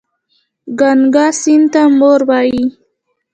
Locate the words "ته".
1.73-1.81